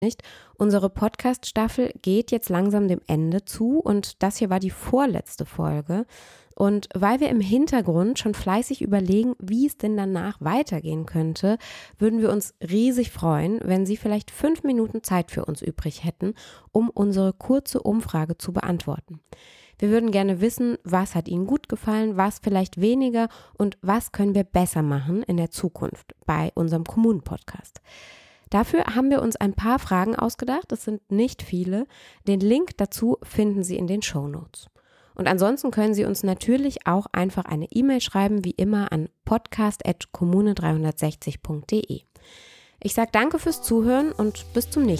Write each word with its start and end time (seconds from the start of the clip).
nicht. 0.00 0.22
Unsere 0.56 0.88
Podcast-Staffel 0.88 1.92
geht 2.00 2.30
jetzt 2.30 2.48
langsam 2.48 2.88
dem 2.88 3.00
Ende 3.06 3.44
zu 3.44 3.78
und 3.78 4.22
das 4.22 4.38
hier 4.38 4.48
war 4.48 4.60
die 4.60 4.70
vorletzte 4.70 5.44
Folge. 5.44 6.06
Und 6.56 6.88
weil 6.94 7.20
wir 7.20 7.28
im 7.28 7.40
Hintergrund 7.40 8.18
schon 8.18 8.34
fleißig 8.34 8.82
überlegen, 8.82 9.34
wie 9.38 9.66
es 9.66 9.76
denn 9.76 9.96
danach 9.96 10.38
weitergehen 10.40 11.06
könnte, 11.06 11.58
würden 11.98 12.20
wir 12.20 12.30
uns 12.30 12.54
riesig 12.60 13.10
freuen, 13.10 13.60
wenn 13.62 13.86
Sie 13.86 13.96
vielleicht 13.96 14.30
fünf 14.30 14.62
Minuten 14.62 15.02
Zeit 15.02 15.30
für 15.30 15.44
uns 15.44 15.62
übrig 15.62 16.04
hätten, 16.04 16.34
um 16.72 16.90
unsere 16.90 17.32
kurze 17.32 17.82
Umfrage 17.82 18.36
zu 18.36 18.52
beantworten. 18.52 19.20
Wir 19.78 19.90
würden 19.90 20.10
gerne 20.10 20.42
wissen, 20.42 20.76
was 20.84 21.14
hat 21.14 21.28
Ihnen 21.28 21.46
gut 21.46 21.68
gefallen, 21.68 22.16
was 22.18 22.38
vielleicht 22.38 22.80
weniger 22.80 23.28
und 23.56 23.78
was 23.80 24.12
können 24.12 24.34
wir 24.34 24.44
besser 24.44 24.82
machen 24.82 25.22
in 25.22 25.38
der 25.38 25.50
Zukunft 25.50 26.14
bei 26.26 26.52
unserem 26.54 26.84
Kommunen-Podcast. 26.84 27.80
Dafür 28.50 28.84
haben 28.94 29.10
wir 29.10 29.22
uns 29.22 29.36
ein 29.36 29.54
paar 29.54 29.78
Fragen 29.78 30.14
ausgedacht. 30.16 30.70
Es 30.72 30.84
sind 30.84 31.10
nicht 31.10 31.42
viele. 31.42 31.86
Den 32.26 32.40
Link 32.40 32.76
dazu 32.76 33.16
finden 33.22 33.62
Sie 33.62 33.76
in 33.76 33.86
den 33.86 34.02
Show 34.02 34.26
Notes. 34.26 34.66
Und 35.14 35.28
ansonsten 35.28 35.70
können 35.70 35.94
Sie 35.94 36.04
uns 36.04 36.22
natürlich 36.22 36.86
auch 36.86 37.06
einfach 37.12 37.44
eine 37.44 37.66
E-Mail 37.70 38.00
schreiben, 38.00 38.42
wie 38.44 38.52
immer 38.52 38.90
an 38.92 39.08
podcast.kommune360.de. 39.24 42.02
Ich 42.82 42.94
sage 42.94 43.10
danke 43.12 43.38
fürs 43.38 43.60
Zuhören 43.62 44.12
und 44.12 44.46
bis 44.54 44.70
zum 44.70 44.84
nächsten 44.84 44.86
Mal. 44.86 44.90